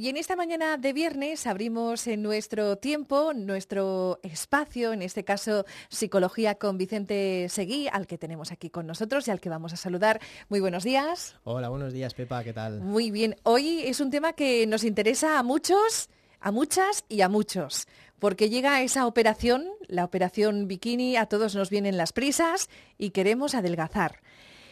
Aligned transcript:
Y 0.00 0.08
en 0.08 0.16
esta 0.16 0.34
mañana 0.34 0.78
de 0.78 0.94
viernes 0.94 1.46
abrimos 1.46 2.06
en 2.06 2.22
nuestro 2.22 2.78
tiempo, 2.78 3.34
nuestro 3.34 4.18
espacio, 4.22 4.94
en 4.94 5.02
este 5.02 5.24
caso 5.24 5.66
Psicología 5.90 6.54
con 6.54 6.78
Vicente 6.78 7.48
Seguí, 7.50 7.86
al 7.86 8.06
que 8.06 8.16
tenemos 8.16 8.50
aquí 8.50 8.70
con 8.70 8.86
nosotros 8.86 9.28
y 9.28 9.30
al 9.30 9.40
que 9.40 9.50
vamos 9.50 9.74
a 9.74 9.76
saludar. 9.76 10.18
Muy 10.48 10.60
buenos 10.60 10.84
días. 10.84 11.36
Hola, 11.44 11.68
buenos 11.68 11.92
días, 11.92 12.14
Pepa, 12.14 12.42
¿qué 12.42 12.54
tal? 12.54 12.80
Muy 12.80 13.10
bien. 13.10 13.36
Hoy 13.42 13.82
es 13.84 14.00
un 14.00 14.10
tema 14.10 14.32
que 14.32 14.66
nos 14.66 14.84
interesa 14.84 15.38
a 15.38 15.42
muchos, 15.42 16.08
a 16.40 16.50
muchas 16.50 17.04
y 17.10 17.20
a 17.20 17.28
muchos, 17.28 17.86
porque 18.18 18.48
llega 18.48 18.80
esa 18.80 19.06
operación, 19.06 19.68
la 19.86 20.06
operación 20.06 20.66
bikini, 20.66 21.16
a 21.16 21.26
todos 21.26 21.54
nos 21.54 21.68
vienen 21.68 21.98
las 21.98 22.14
prisas 22.14 22.70
y 22.96 23.10
queremos 23.10 23.54
adelgazar. 23.54 24.22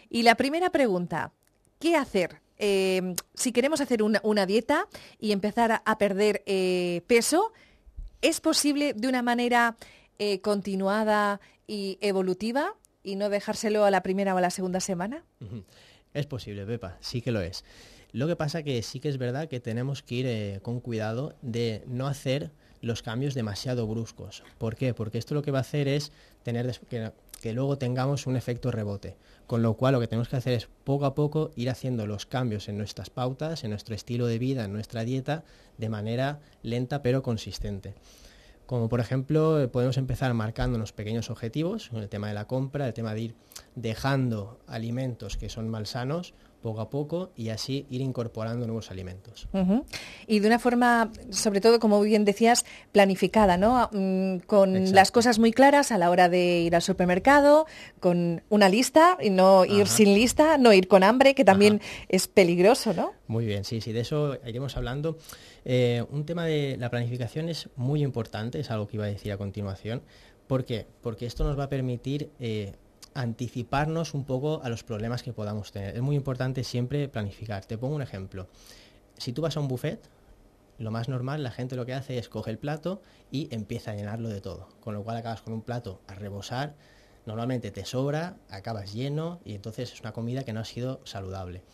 Y 0.09 0.23
la 0.23 0.37
primera 0.37 0.71
pregunta, 0.71 1.33
¿qué 1.79 1.97
hacer? 1.97 2.48
Eh, 2.59 3.15
si 3.35 3.53
queremos 3.53 3.81
hacer 3.81 4.03
una, 4.03 4.47
dieta 4.47 4.87
y 5.19 5.33
empezar 5.33 5.83
a, 5.85 5.99
perder 5.99 6.43
eh, 6.47 7.03
peso, 7.07 7.53
¿es 8.21 8.41
posible 8.41 8.95
de 8.95 9.09
una 9.09 9.23
manera 9.23 9.77
eh, 10.19 10.41
continuada 10.41 11.41
y 11.67 11.99
evolutiva 12.01 12.75
y 13.03 13.17
no 13.17 13.29
dejárselo 13.29 13.85
a 13.85 13.91
la 13.91 14.03
primera 14.03 14.35
o 14.35 14.39
a 14.39 14.41
la 14.41 14.51
segunda 14.51 14.81
semana? 14.81 15.25
Es 16.15 16.27
posible, 16.27 16.67
Pepa, 16.67 16.97
sí 17.01 17.23
que 17.23 17.31
lo 17.31 17.41
es. 17.41 17.65
Lo 18.13 18.27
que 18.27 18.37
pasa 18.37 18.63
que 18.63 18.83
sí 18.83 19.01
que 19.01 19.09
es 19.09 19.19
verdad 19.19 19.49
que 19.49 19.61
tenemos 19.61 20.03
que 20.03 20.15
ir 20.15 20.63
con 20.63 20.81
cuidado 20.81 21.37
de 21.43 21.85
no 21.87 22.07
hacer 22.07 22.51
los 22.81 23.03
cambios 23.03 23.35
demasiado 23.35 23.87
bruscos. 23.87 24.43
¿Por 24.59 24.77
qué? 24.77 24.95
Porque 24.95 25.19
esto 25.19 25.35
lo 25.35 25.43
que 25.43 25.51
va 25.51 25.59
a 25.59 25.63
hacer 25.63 25.89
es 25.89 26.13
tener 26.43 26.79
que 27.41 27.53
luego 27.53 27.79
tengamos 27.79 28.27
un 28.27 28.37
efecto 28.37 28.71
rebote. 28.71 29.17
Con 29.47 29.63
lo 29.63 29.75
cual 29.75 29.95
lo 29.95 30.01
que 30.01 30.09
tenemos 30.09 30.29
que 30.29 30.37
hacer 30.37 30.53
es 30.53 30.69
poco 30.85 31.07
a 31.07 31.15
poco 31.15 31.51
ir 31.57 31.71
haciendo 31.71 32.07
los 32.07 32.27
cambios 32.27 32.69
en 32.69 32.77
nuestras 32.77 33.11
pautas, 33.11 33.65
en 33.65 33.71
nuestro 33.71 33.95
estilo 33.95 34.27
de 34.27 34.39
vida, 34.39 34.65
en 34.65 34.73
nuestra 34.73 35.05
dieta, 35.05 35.45
de 35.79 35.89
manera 35.89 36.41
lenta 36.63 37.03
pero 37.03 37.23
consistente. 37.23 37.95
Como 38.67 38.91
por 38.91 39.01
ejemplo, 39.01 39.71
podemos 39.73 39.97
empezar 39.97 40.35
marcándonos 40.35 40.93
pequeños 40.93 41.31
objetivos, 41.31 41.89
con 41.89 42.03
el 42.03 42.11
tema 42.11 42.29
de 42.29 42.35
la 42.35 42.47
compra, 42.47 42.87
el 42.87 42.93
tema 42.93 43.15
de 43.15 43.21
ir 43.23 43.35
dejando 43.75 44.59
alimentos 44.67 45.39
que 45.39 45.49
son 45.49 45.71
malsanos 45.71 46.35
poco 46.63 46.81
a 46.81 46.91
poco 46.91 47.31
y 47.37 47.51
así 47.51 47.87
ir 47.91 48.01
incorporando 48.01 48.67
nuevos 48.67 48.91
alimentos. 48.91 49.49
Y 50.27 50.41
de 50.41 50.47
una 50.47 50.59
forma, 50.59 51.11
sobre 51.31 51.61
todo, 51.61 51.79
como 51.79 52.01
bien 52.01 52.25
decías, 52.25 52.65
planificada, 52.93 53.57
¿no? 53.57 53.89
Mm, 53.93 54.39
con 54.47 54.93
las 54.93 55.11
cosas 55.11 55.39
muy 55.39 55.53
claras 55.53 55.93
a 55.93 55.99
la 55.99 56.11
hora 56.11 56.29
de 56.29 56.61
ir 56.61 56.75
al 56.75 56.83
supermercado, 56.83 57.67
con 58.01 58.43
una 58.49 58.69
lista 58.69 59.17
y 59.21 59.31
no 59.31 59.65
ir 59.65 59.87
sin 59.87 60.15
lista, 60.15 60.59
no 60.59 60.73
ir 60.73 60.89
con 60.89 61.03
hambre, 61.03 61.35
que 61.35 61.45
también 61.45 61.81
es 62.09 62.29
peligroso, 62.29 62.93
¿no? 62.93 63.13
Muy 63.27 63.47
bien, 63.47 63.65
sí, 63.65 63.81
sí, 63.81 63.93
de 63.93 64.01
eso 64.01 64.37
iremos 64.45 64.77
hablando. 64.77 65.19
Eh, 65.65 66.05
un 66.11 66.25
tema 66.25 66.45
de 66.45 66.77
la 66.79 66.91
planificación 66.91 67.49
es 67.49 67.69
muy 67.77 68.03
importante, 68.03 68.61
es 68.61 68.71
algo 68.71 68.89
que 68.89 68.97
iba 68.97 69.05
a 69.05 69.09
decir 69.09 69.33
a 69.33 69.37
continuación. 69.37 70.03
¿Por 70.47 70.65
qué? 70.65 70.87
Porque 71.03 71.27
esto 71.27 71.45
nos 71.45 71.59
va 71.59 71.65
a 71.65 71.69
permitir 71.69 72.31
eh, 72.41 72.73
anticiparnos 73.19 74.15
un 74.15 74.25
poco 74.25 74.63
a 74.63 74.69
los 74.69 74.85
problemas 74.85 75.25
que 75.25 75.33
podamos 75.33 75.73
tener. 75.73 75.97
Es 75.97 76.03
muy 76.03 76.15
importante 76.15 76.63
siempre 76.63 77.09
planificar. 77.09 77.65
Te 77.65 77.77
pongo 77.77 77.97
un 77.97 78.03
ejemplo. 78.03 78.47
Si 79.17 79.33
tú 79.33 79.43
vas 79.43 79.57
a 79.57 79.61
un 79.61 79.67
buffet, 79.67 80.09
lo 80.79 80.93
más 80.93 81.09
normal, 81.09 81.43
la 81.43 81.51
gente 81.51 81.75
lo 81.75 81.85
que 81.85 81.95
hace 81.95 82.19
es 82.19 82.29
coge 82.29 82.53
el 82.53 82.59
plato 82.59 83.03
y 83.33 83.53
empieza 83.53 83.91
a 83.91 83.97
llenarlo 83.97 84.29
de 84.29 84.41
todo. 84.41 84.69
Con 84.81 84.95
lo 84.95 85.03
cual 85.03 85.17
acabas 85.17 85.43
con 85.43 85.53
un 85.53 85.63
plato 85.63 86.01
a 86.07 86.15
rebosar, 86.15 86.77
normalmente 87.27 87.73
te 87.73 87.85
sobra, 87.85 88.37
acabas 88.51 88.93
lleno 88.95 89.41
y 89.45 89.57
entonces 89.57 89.93
es 89.93 90.01
una 90.01 90.13
comida 90.13 90.45
que 90.45 90.53
no 90.53 90.61
ha 90.61 90.65
sido 90.65 91.01
saludable. 91.03 91.65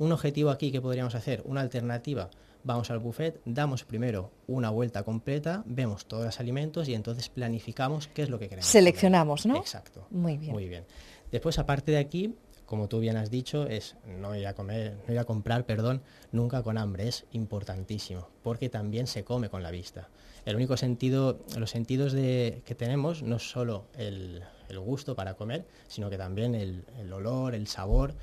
Un 0.00 0.10
objetivo 0.10 0.50
aquí 0.50 0.72
que 0.72 0.80
podríamos 0.80 1.14
hacer, 1.14 1.42
una 1.44 1.60
alternativa, 1.60 2.28
vamos 2.64 2.90
al 2.90 2.98
buffet, 2.98 3.40
damos 3.44 3.84
primero 3.84 4.30
una 4.46 4.70
vuelta 4.70 5.02
completa, 5.02 5.62
vemos 5.66 6.06
todos 6.06 6.24
los 6.24 6.40
alimentos 6.40 6.88
y 6.88 6.94
entonces 6.94 7.28
planificamos 7.28 8.08
qué 8.08 8.22
es 8.22 8.30
lo 8.30 8.38
que 8.38 8.48
queremos. 8.48 8.66
Seleccionamos, 8.66 9.46
¿no? 9.46 9.56
Exacto. 9.56 10.06
Muy 10.10 10.36
bien. 10.36 10.52
Muy 10.52 10.68
bien. 10.68 10.84
Después, 11.30 11.58
aparte 11.58 11.92
de 11.92 11.98
aquí, 11.98 12.34
como 12.66 12.88
tú 12.88 13.00
bien 13.00 13.16
has 13.16 13.30
dicho, 13.30 13.66
es 13.66 13.96
no 14.06 14.36
ir 14.36 14.46
a 14.46 14.54
comer, 14.54 14.98
no 15.06 15.14
ir 15.14 15.18
a 15.18 15.24
comprar, 15.24 15.64
perdón, 15.64 16.02
nunca 16.32 16.62
con 16.62 16.76
hambre, 16.76 17.08
es 17.08 17.24
importantísimo, 17.32 18.28
porque 18.42 18.68
también 18.68 19.06
se 19.06 19.24
come 19.24 19.48
con 19.48 19.62
la 19.62 19.70
vista. 19.70 20.08
El 20.44 20.56
único 20.56 20.76
sentido, 20.76 21.40
los 21.56 21.70
sentidos 21.70 22.12
de, 22.12 22.62
que 22.64 22.74
tenemos 22.74 23.22
no 23.22 23.36
es 23.36 23.50
solo 23.50 23.86
el, 23.96 24.42
gusto 24.76 25.16
para 25.16 25.34
comer, 25.34 25.66
sino 25.86 26.10
que 26.10 26.18
también 26.18 26.54
el, 26.54 26.84
el 26.98 27.10
olor, 27.12 27.54
el 27.54 27.66
sabor, 27.66 28.14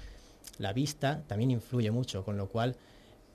la 0.60 0.74
vista 0.74 1.24
también 1.28 1.52
influye 1.52 1.90
mucho, 1.92 2.24
con 2.24 2.38
lo 2.38 2.48
cual 2.48 2.76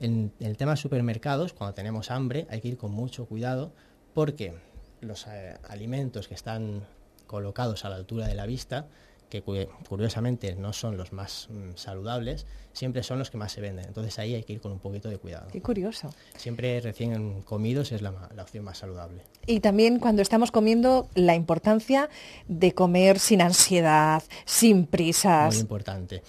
en 0.01 0.33
el 0.39 0.57
tema 0.57 0.71
de 0.71 0.77
supermercados, 0.77 1.53
cuando 1.53 1.75
tenemos 1.75 2.09
hambre, 2.09 2.47
hay 2.49 2.59
que 2.59 2.69
ir 2.69 2.77
con 2.77 2.91
mucho 2.91 3.25
cuidado 3.25 3.71
porque 4.13 4.55
los 4.99 5.27
eh, 5.27 5.57
alimentos 5.69 6.27
que 6.27 6.33
están 6.33 6.83
colocados 7.27 7.85
a 7.85 7.89
la 7.89 7.95
altura 7.95 8.27
de 8.27 8.35
la 8.35 8.47
vista, 8.47 8.87
que 9.31 9.41
curiosamente 9.41 10.55
no 10.55 10.73
son 10.73 10.97
los 10.97 11.13
más 11.13 11.47
mm, 11.49 11.71
saludables, 11.75 12.45
siempre 12.73 13.01
son 13.01 13.17
los 13.17 13.31
que 13.31 13.37
más 13.37 13.51
se 13.51 13.61
venden. 13.61 13.85
Entonces 13.85 14.19
ahí 14.19 14.35
hay 14.35 14.43
que 14.43 14.53
ir 14.53 14.61
con 14.61 14.71
un 14.71 14.79
poquito 14.79 15.09
de 15.09 15.17
cuidado. 15.17 15.47
Qué 15.51 15.61
curioso. 15.61 16.09
Siempre 16.35 16.79
recién 16.81 17.41
comidos 17.41 17.91
es 17.91 18.03
la, 18.03 18.29
la 18.35 18.43
opción 18.43 18.63
más 18.63 18.77
saludable. 18.77 19.23
Y 19.47 19.61
también 19.61 19.97
cuando 19.99 20.21
estamos 20.21 20.51
comiendo, 20.51 21.07
la 21.15 21.33
importancia 21.33 22.09
de 22.47 22.73
comer 22.73 23.17
sin 23.17 23.41
ansiedad, 23.41 24.21
sin 24.45 24.85
prisas. 24.85 25.55
Muy 25.55 25.61
importante. 25.61 26.21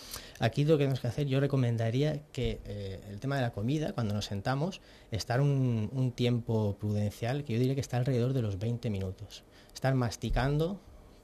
Aquí 0.42 0.64
lo 0.64 0.76
que 0.76 0.82
tenemos 0.82 0.98
que 0.98 1.06
hacer, 1.06 1.28
yo 1.28 1.38
recomendaría 1.38 2.20
que 2.32 2.60
eh, 2.64 3.00
el 3.08 3.20
tema 3.20 3.36
de 3.36 3.42
la 3.42 3.52
comida, 3.52 3.92
cuando 3.92 4.12
nos 4.12 4.24
sentamos, 4.24 4.80
estar 5.12 5.40
un, 5.40 6.12
tiempo 6.16 6.76
prudencial, 6.80 7.44
que 7.44 7.52
yo 7.52 7.60
diría 7.60 7.76
que 7.76 7.80
está 7.80 7.96
alrededor 7.96 8.32
de 8.32 8.42
los 8.42 8.58
20 8.58 8.90
minutos. 8.90 9.44
Estar 9.72 9.94
masticando 9.94 10.80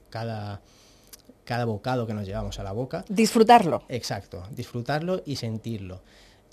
cada, 0.09 0.63
cada 1.49 1.65
bocado 1.65 2.07
que 2.07 2.13
nos 2.13 2.27
llevamos 2.27 2.59
a 2.59 2.63
la 2.63 2.73
boca. 2.73 3.07
Disfrutarlo. 3.09 3.83
Exacto, 3.89 4.43
disfrutarlo 4.51 5.23
y 5.25 5.37
sentirlo. 5.37 6.03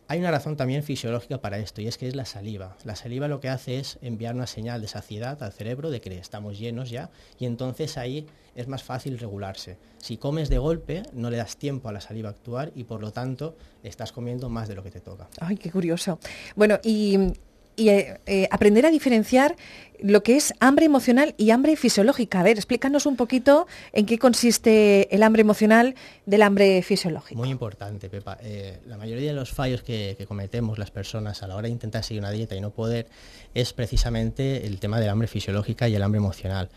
Hay 0.07 0.19
una 0.19 0.31
razón 0.31 0.55
también 0.55 0.83
fisiológica 0.83 1.41
para 1.41 1.57
esto 1.57 1.81
y 1.81 1.87
es 1.87 1.97
que 1.97 2.07
es 2.07 2.15
la 2.15 2.23
saliva. 2.23 2.77
La 2.85 2.95
saliva 2.95 3.27
lo 3.27 3.41
que 3.41 3.49
hace 3.49 3.77
es 3.77 3.99
enviar 4.01 4.35
una 4.35 4.47
señal 4.47 4.79
de 4.79 4.87
saciedad 4.87 5.43
al 5.43 5.51
cerebro 5.51 5.89
de 5.89 5.99
que 5.99 6.17
estamos 6.17 6.57
llenos 6.57 6.91
ya 6.91 7.09
y 7.37 7.45
entonces 7.45 7.97
ahí 7.97 8.25
es 8.55 8.69
más 8.69 8.83
fácil 8.83 9.19
regularse. 9.19 9.77
Si 9.97 10.15
comes 10.15 10.47
de 10.47 10.59
golpe 10.59 11.03
no 11.11 11.29
le 11.29 11.35
das 11.35 11.57
tiempo 11.57 11.89
a 11.89 11.91
la 11.91 11.99
saliva 11.99 12.29
a 12.29 12.31
actuar 12.31 12.71
y 12.73 12.85
por 12.85 13.01
lo 13.01 13.11
tanto 13.11 13.57
estás 13.83 14.13
comiendo 14.13 14.47
más 14.47 14.69
de 14.69 14.75
lo 14.75 14.83
que 14.83 14.91
te 14.91 15.01
toca. 15.01 15.27
Ay, 15.41 15.57
qué 15.57 15.71
curioso. 15.71 16.19
Bueno, 16.55 16.79
y 16.83 17.33
y 17.75 17.89
eh, 17.89 18.19
eh, 18.25 18.47
aprender 18.51 18.85
a 18.85 18.91
diferenciar 18.91 19.55
lo 20.01 20.23
que 20.23 20.35
es 20.35 20.53
hambre 20.59 20.85
emocional 20.85 21.35
y 21.37 21.51
hambre 21.51 21.75
fisiológica. 21.75 22.39
A 22.39 22.43
ver, 22.43 22.57
explícanos 22.57 23.05
un 23.05 23.15
poquito 23.15 23.67
en 23.93 24.05
qué 24.05 24.17
consiste 24.17 25.13
el 25.15 25.23
hambre 25.23 25.41
emocional 25.41 25.95
del 26.25 26.41
hambre 26.41 26.81
fisiológico. 26.81 27.39
Muy 27.39 27.49
importante, 27.49 28.09
Pepa. 28.09 28.37
Eh, 28.41 28.79
la 28.85 28.97
mayoría 28.97 29.29
de 29.29 29.33
los 29.33 29.51
fallos 29.51 29.83
que, 29.83 30.17
cometemos 30.27 30.79
las 30.79 30.91
personas 30.91 31.43
a 31.43 31.47
la 31.47 31.55
hora 31.55 31.67
de 31.67 31.71
intentar 31.71 32.03
seguir 32.03 32.21
una 32.21 32.31
dieta 32.31 32.55
y 32.55 32.61
no 32.61 32.71
poder 32.71 33.07
es 33.53 33.73
precisamente 33.73 34.65
el 34.65 34.79
tema 34.79 34.99
del 34.99 35.09
hambre 35.09 35.27
fisiológica 35.27 35.87
y 35.87 35.95
el 35.95 36.03
hambre 36.03 36.17
emocional. 36.17 36.69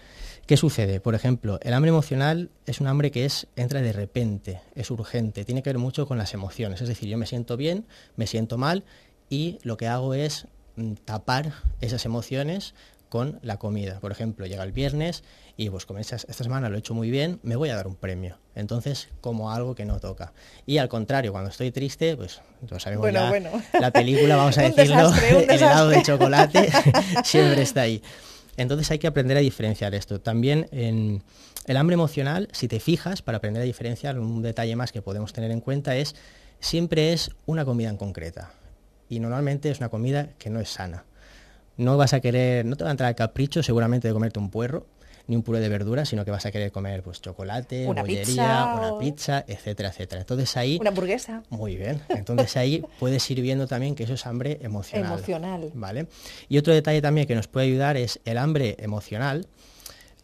¿Qué 0.46 0.56
sucede? 0.56 1.00
Por 1.00 1.14
ejemplo, 1.14 1.58
el 1.62 1.74
hambre 1.74 1.90
emocional 1.90 2.50
es 2.66 2.80
un 2.80 2.86
hambre 2.86 3.10
que 3.10 3.24
es, 3.24 3.46
entra 3.56 3.82
de 3.82 3.92
repente, 3.92 4.60
es 4.74 4.90
urgente, 4.90 5.44
tiene 5.44 5.62
que 5.62 5.70
ver 5.70 5.78
mucho 5.78 6.06
con 6.06 6.18
las 6.18 6.34
emociones. 6.34 6.80
Es 6.80 6.88
decir, 6.88 7.08
yo 7.08 7.18
me 7.18 7.26
siento 7.26 7.56
bien, 7.56 7.86
me 8.16 8.26
siento 8.26 8.58
mal 8.58 8.84
y 9.28 9.58
lo 9.62 9.76
que 9.76 9.88
hago 9.88 10.14
es 10.14 10.46
tapar 11.04 11.52
esas 11.80 12.04
emociones 12.04 12.74
con 13.08 13.38
la 13.42 13.58
comida. 13.58 14.00
Por 14.00 14.12
ejemplo, 14.12 14.46
llega 14.46 14.62
el 14.62 14.72
viernes 14.72 15.24
y 15.56 15.70
pues 15.70 15.86
como 15.86 15.98
esta, 15.98 16.18
semana 16.18 16.68
lo 16.68 16.76
he 16.76 16.78
hecho 16.78 16.94
muy 16.94 17.10
bien, 17.10 17.40
me 17.42 17.56
voy 17.56 17.70
a 17.70 17.76
dar 17.76 17.86
un 17.86 17.96
premio. 17.96 18.38
Entonces, 18.54 19.08
como 19.20 19.50
algo 19.50 19.74
que 19.74 19.84
no 19.84 19.98
toca. 19.98 20.32
Y 20.66 20.78
al 20.78 20.88
contrario, 20.88 21.32
cuando 21.32 21.50
estoy 21.50 21.70
triste, 21.70 22.16
pues 22.16 22.40
todos 22.66 22.82
sabemos 22.82 23.10
ya 23.12 23.32
la 23.80 23.90
película, 23.90 24.36
vamos 24.36 24.58
a 24.58 24.62
decirlo, 24.70 25.12
el 25.30 25.50
helado 25.50 25.88
de 25.88 26.02
chocolate 26.02 26.70
siempre 27.24 27.62
está 27.62 27.82
ahí. 27.82 28.02
Entonces 28.56 28.90
hay 28.90 28.98
que 28.98 29.06
aprender 29.06 29.36
a 29.36 29.40
diferenciar 29.40 29.94
esto. 29.94 30.20
También 30.20 30.68
en 30.72 31.22
el 31.66 31.76
hambre 31.76 31.94
emocional, 31.94 32.48
si 32.52 32.66
te 32.66 32.80
fijas, 32.80 33.22
para 33.22 33.38
aprender 33.38 33.62
a 33.62 33.64
diferenciar, 33.64 34.18
un 34.18 34.42
detalle 34.42 34.74
más 34.74 34.90
que 34.90 35.00
podemos 35.00 35.32
tener 35.32 35.50
en 35.50 35.60
cuenta 35.60 35.96
es, 35.96 36.16
siempre 36.60 37.12
es 37.12 37.30
una 37.46 37.64
comida 37.64 37.88
en 37.88 37.96
concreta 37.96 38.52
y 39.08 39.20
normalmente 39.20 39.70
es 39.70 39.78
una 39.78 39.88
comida 39.88 40.30
que 40.38 40.50
no 40.50 40.60
es 40.60 40.70
sana. 40.70 41.04
No 41.76 41.96
vas 41.96 42.12
a 42.12 42.20
querer, 42.20 42.64
no 42.64 42.76
te 42.76 42.84
va 42.84 42.90
a 42.90 42.92
entrar 42.92 43.08
el 43.08 43.16
capricho 43.16 43.62
seguramente 43.62 44.08
de 44.08 44.14
comerte 44.14 44.38
un 44.38 44.50
puerro, 44.50 44.86
ni 45.28 45.36
un 45.36 45.42
puré 45.42 45.60
de 45.60 45.68
verduras, 45.68 46.08
sino 46.08 46.24
que 46.24 46.30
vas 46.30 46.46
a 46.46 46.50
querer 46.50 46.72
comer 46.72 47.02
pues 47.02 47.20
chocolate, 47.20 47.86
una 47.86 48.00
bollería, 48.00 48.24
pizza, 48.24 48.74
una 48.74 48.98
pizza, 48.98 49.44
etcétera, 49.46 49.90
etcétera. 49.90 50.20
Entonces 50.22 50.56
ahí 50.56 50.78
una 50.80 50.88
hamburguesa. 50.88 51.42
Muy 51.50 51.76
bien. 51.76 52.00
Entonces 52.08 52.56
ahí 52.56 52.82
puedes 52.98 53.30
ir 53.30 53.40
viendo 53.42 53.66
también 53.66 53.94
que 53.94 54.04
eso 54.04 54.14
es 54.14 54.26
hambre 54.26 54.58
emocional. 54.62 55.12
Emocional. 55.12 55.70
¿Vale? 55.74 56.08
Y 56.48 56.58
otro 56.58 56.72
detalle 56.72 57.02
también 57.02 57.26
que 57.26 57.34
nos 57.34 57.46
puede 57.46 57.66
ayudar 57.66 57.96
es 57.96 58.20
el 58.24 58.38
hambre 58.38 58.76
emocional 58.80 59.46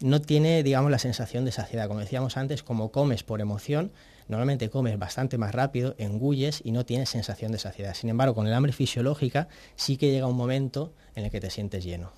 no 0.01 0.21
tiene, 0.21 0.63
digamos, 0.63 0.91
la 0.91 0.99
sensación 0.99 1.45
de 1.45 1.51
saciedad. 1.51 1.87
Como 1.87 1.99
decíamos 1.99 2.37
antes, 2.37 2.63
como 2.63 2.91
comes 2.91 3.23
por 3.23 3.41
emoción, 3.41 3.91
normalmente 4.27 4.69
comes 4.69 4.97
bastante 4.97 5.37
más 5.37 5.53
rápido, 5.53 5.95
engulles 5.97 6.61
y 6.63 6.71
no 6.71 6.85
tienes 6.85 7.09
sensación 7.09 7.51
de 7.51 7.59
saciedad. 7.59 7.93
Sin 7.93 8.09
embargo, 8.09 8.35
con 8.35 8.47
el 8.47 8.53
hambre 8.53 8.71
fisiológica 8.71 9.47
sí 9.75 9.97
que 9.97 10.11
llega 10.11 10.27
un 10.27 10.35
momento 10.35 10.93
en 11.15 11.25
el 11.25 11.31
que 11.31 11.39
te 11.39 11.49
sientes 11.49 11.83
lleno. 11.83 12.11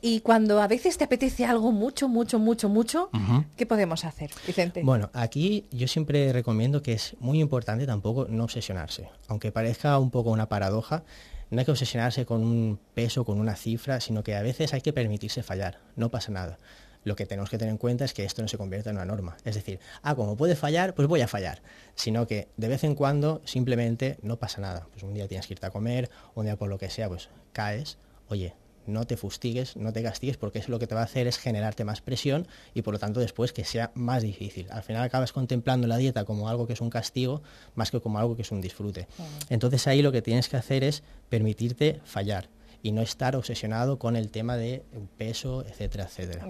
Y 0.00 0.20
cuando 0.20 0.60
a 0.60 0.66
veces 0.66 0.98
te 0.98 1.04
apetece 1.04 1.44
algo 1.44 1.70
mucho, 1.72 2.08
mucho, 2.08 2.38
mucho, 2.38 2.68
mucho, 2.68 3.10
¿qué 3.56 3.66
podemos 3.66 4.04
hacer, 4.04 4.30
Vicente? 4.46 4.82
Bueno, 4.82 5.10
aquí 5.12 5.66
yo 5.70 5.86
siempre 5.86 6.32
recomiendo 6.32 6.82
que 6.82 6.94
es 6.94 7.16
muy 7.20 7.40
importante 7.40 7.86
tampoco 7.86 8.26
no 8.28 8.44
obsesionarse. 8.44 9.08
Aunque 9.28 9.52
parezca 9.52 9.98
un 9.98 10.10
poco 10.10 10.30
una 10.30 10.48
paradoja, 10.48 11.04
no 11.50 11.60
hay 11.60 11.64
que 11.64 11.70
obsesionarse 11.70 12.26
con 12.26 12.42
un 12.42 12.78
peso, 12.94 13.24
con 13.24 13.38
una 13.38 13.54
cifra, 13.54 14.00
sino 14.00 14.24
que 14.24 14.34
a 14.34 14.42
veces 14.42 14.74
hay 14.74 14.80
que 14.80 14.92
permitirse 14.92 15.42
fallar, 15.42 15.78
no 15.94 16.10
pasa 16.10 16.32
nada. 16.32 16.58
Lo 17.04 17.16
que 17.16 17.26
tenemos 17.26 17.50
que 17.50 17.58
tener 17.58 17.70
en 17.70 17.78
cuenta 17.78 18.04
es 18.04 18.14
que 18.14 18.24
esto 18.24 18.42
no 18.42 18.48
se 18.48 18.58
convierta 18.58 18.90
en 18.90 18.96
una 18.96 19.04
norma. 19.04 19.36
Es 19.44 19.54
decir, 19.54 19.78
ah, 20.02 20.14
como 20.14 20.36
puede 20.36 20.56
fallar, 20.56 20.94
pues 20.94 21.06
voy 21.06 21.20
a 21.20 21.28
fallar. 21.28 21.62
Sino 21.94 22.26
que 22.26 22.48
de 22.56 22.68
vez 22.68 22.82
en 22.84 22.94
cuando 22.94 23.42
simplemente 23.44 24.18
no 24.22 24.38
pasa 24.38 24.60
nada. 24.60 24.86
Pues 24.90 25.02
un 25.02 25.14
día 25.14 25.28
tienes 25.28 25.46
que 25.46 25.54
irte 25.54 25.66
a 25.66 25.70
comer, 25.70 26.10
un 26.34 26.46
día 26.46 26.56
por 26.56 26.68
lo 26.68 26.78
que 26.78 26.90
sea, 26.90 27.08
pues 27.08 27.28
caes, 27.52 27.98
oye, 28.28 28.54
no 28.86 29.06
te 29.06 29.16
fustigues, 29.16 29.76
no 29.76 29.92
te 29.92 30.02
castigues, 30.02 30.36
porque 30.36 30.58
eso 30.58 30.70
lo 30.70 30.78
que 30.78 30.86
te 30.86 30.94
va 30.94 31.02
a 31.02 31.04
hacer 31.04 31.26
es 31.26 31.38
generarte 31.38 31.84
más 31.84 32.00
presión 32.00 32.46
y 32.74 32.82
por 32.82 32.94
lo 32.94 32.98
tanto 32.98 33.20
después 33.20 33.52
que 33.52 33.64
sea 33.64 33.90
más 33.94 34.22
difícil. 34.22 34.66
Al 34.70 34.82
final 34.82 35.02
acabas 35.02 35.32
contemplando 35.32 35.86
la 35.86 35.96
dieta 35.96 36.24
como 36.24 36.48
algo 36.48 36.66
que 36.66 36.74
es 36.74 36.80
un 36.80 36.90
castigo 36.90 37.42
más 37.74 37.90
que 37.90 38.00
como 38.00 38.18
algo 38.18 38.36
que 38.36 38.42
es 38.42 38.52
un 38.52 38.60
disfrute. 38.60 39.06
Entonces 39.48 39.86
ahí 39.86 40.02
lo 40.02 40.12
que 40.12 40.22
tienes 40.22 40.48
que 40.48 40.56
hacer 40.56 40.84
es 40.84 41.02
permitirte 41.28 42.00
fallar 42.04 42.48
y 42.84 42.92
no 42.92 43.00
estar 43.00 43.34
obsesionado 43.34 43.98
con 43.98 44.14
el 44.14 44.30
tema 44.30 44.58
de 44.58 44.84
peso, 45.16 45.64
etcétera, 45.66 46.04
etcétera. 46.04 46.46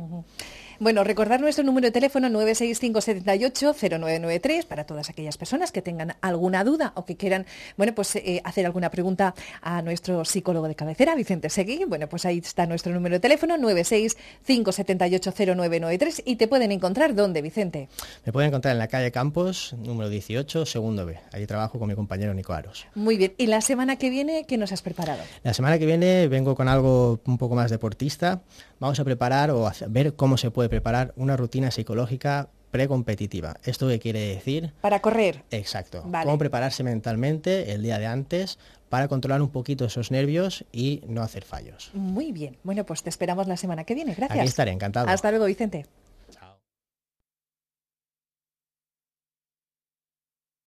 Bueno, 0.81 1.05
recordar 1.05 1.41
nuestro 1.41 1.63
número 1.65 1.87
de 1.87 1.93
teléfono 1.93 2.29
965780993 2.29 4.67
para 4.67 4.85
todas 4.85 5.09
aquellas 5.09 5.39
personas 5.39 5.73
que 5.73 5.81
tengan 5.83 6.17
alguna 6.21 6.65
duda 6.65 6.93
o 6.97 7.05
que 7.05 7.17
quieran, 7.17 7.47
bueno, 7.77 7.95
pues 7.95 8.17
eh, 8.17 8.41
hacer 8.45 8.67
alguna 8.67 8.91
pregunta 8.91 9.37
a 9.63 9.83
nuestro 9.83 10.25
psicólogo 10.25 10.67
de 10.69 10.75
cabecera, 10.75 11.15
Vicente 11.15 11.51
Segui. 11.51 11.85
Bueno, 11.85 12.09
pues 12.09 12.27
ahí 12.27 12.39
está 12.39 12.67
nuestro 12.67 12.93
número 12.93 13.15
de 13.15 13.21
teléfono 13.21 13.57
965780993 13.57 16.23
y 16.25 16.35
te 16.37 16.49
pueden 16.49 16.73
encontrar 16.73 17.15
dónde, 17.15 17.41
Vicente. 17.41 17.89
Me 18.25 18.33
pueden 18.33 18.49
encontrar 18.49 18.73
en 18.73 18.79
la 18.79 18.89
calle 18.89 19.13
Campos, 19.13 19.77
número 19.79 20.09
18, 20.09 20.67
segundo 20.67 21.07
B. 21.07 21.21
Ahí 21.33 21.47
trabajo 21.47 21.79
con 21.79 21.89
mi 21.89 21.95
compañero 21.95 22.35
Nico 22.35 22.53
Aros. 22.53 22.87
Muy 22.95 23.17
bien. 23.17 23.35
¿Y 23.39 23.47
la 23.47 23.61
semana 23.61 23.95
que 23.97 24.11
viene 24.11 24.45
qué 24.47 24.59
nos 24.59 24.73
has 24.73 24.83
preparado? 24.83 25.23
La 25.43 25.55
semana 25.55 25.79
que 25.79 25.87
viene 25.87 26.29
vengo 26.29 26.55
con 26.55 26.69
algo 26.69 27.21
un 27.27 27.39
poco 27.39 27.55
más 27.55 27.71
deportista. 27.71 28.43
Vamos 28.81 29.01
a 29.01 29.05
preparar 29.05 29.51
o 29.51 29.67
a 29.67 29.73
ver 29.89 30.15
cómo 30.15 30.37
se 30.37 30.51
puede 30.51 30.64
preparar 30.69 31.13
una 31.17 31.37
rutina 31.37 31.71
psicológica 31.71 32.49
precompetitiva. 32.71 33.55
¿Esto 33.63 33.87
qué 33.87 34.01
quiere 34.01 34.21
decir? 34.35 34.73
Para 34.81 35.01
correr. 35.01 35.45
Exacto. 35.53 36.03
Cómo 36.03 36.39
prepararse 36.39 36.83
mentalmente 36.83 37.73
el 37.73 37.85
día 37.85 38.01
de 38.01 38.07
antes 38.07 38.59
para 38.89 39.07
controlar 39.07 39.43
un 39.43 39.51
poquito 39.51 39.85
esos 39.85 40.11
nervios 40.11 40.65
y 40.73 41.03
no 41.07 41.23
hacer 41.23 41.45
fallos. 41.45 41.91
Muy 41.95 42.33
bien. 42.33 42.57
Bueno, 42.65 42.85
pues 42.85 43.05
te 43.05 43.11
esperamos 43.11 43.47
la 43.47 43.57
semana 43.57 43.85
que 43.85 43.95
viene. 43.95 44.15
Gracias. 44.15 44.41
Aquí 44.41 44.49
estaré, 44.49 44.73
encantado. 44.73 45.09
Hasta 45.09 45.31
luego, 45.31 45.47
Vicente. 45.47 45.87